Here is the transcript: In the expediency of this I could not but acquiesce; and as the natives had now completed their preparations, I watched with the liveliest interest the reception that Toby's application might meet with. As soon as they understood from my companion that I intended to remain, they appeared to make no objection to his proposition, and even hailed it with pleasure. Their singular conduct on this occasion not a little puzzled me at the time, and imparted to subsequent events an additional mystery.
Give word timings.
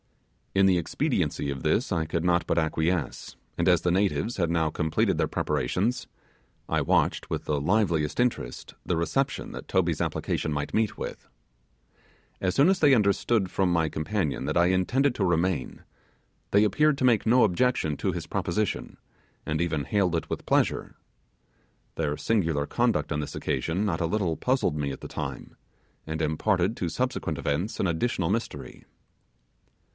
In 0.55 0.65
the 0.65 0.79
expediency 0.79 1.49
of 1.51 1.61
this 1.63 1.91
I 1.91 2.05
could 2.05 2.25
not 2.25 2.45
but 2.47 2.57
acquiesce; 2.57 3.37
and 3.57 3.69
as 3.69 3.81
the 3.81 3.91
natives 3.91 4.35
had 4.35 4.49
now 4.49 4.69
completed 4.71 5.17
their 5.17 5.27
preparations, 5.27 6.07
I 6.67 6.81
watched 6.81 7.29
with 7.29 7.45
the 7.45 7.61
liveliest 7.61 8.19
interest 8.19 8.73
the 8.85 8.97
reception 8.97 9.51
that 9.51 9.67
Toby's 9.69 10.01
application 10.01 10.51
might 10.51 10.73
meet 10.73 10.97
with. 10.97 11.29
As 12.41 12.55
soon 12.55 12.67
as 12.67 12.79
they 12.79 12.95
understood 12.95 13.49
from 13.49 13.71
my 13.71 13.87
companion 13.87 14.43
that 14.45 14.57
I 14.57 14.65
intended 14.65 15.15
to 15.15 15.23
remain, 15.23 15.83
they 16.49 16.63
appeared 16.65 16.97
to 16.97 17.05
make 17.05 17.27
no 17.27 17.43
objection 17.43 17.95
to 17.97 18.11
his 18.11 18.27
proposition, 18.27 18.97
and 19.45 19.61
even 19.61 19.85
hailed 19.85 20.15
it 20.15 20.29
with 20.29 20.47
pleasure. 20.47 20.95
Their 21.95 22.17
singular 22.17 22.65
conduct 22.65 23.11
on 23.13 23.19
this 23.21 23.35
occasion 23.35 23.85
not 23.85 24.01
a 24.01 24.07
little 24.07 24.35
puzzled 24.35 24.75
me 24.75 24.91
at 24.91 24.99
the 25.01 25.07
time, 25.07 25.55
and 26.07 26.21
imparted 26.21 26.75
to 26.77 26.89
subsequent 26.89 27.37
events 27.37 27.79
an 27.79 27.87
additional 27.87 28.31
mystery. 28.31 28.83